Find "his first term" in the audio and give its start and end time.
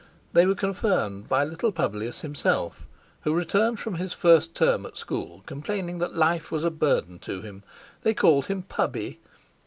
3.97-4.83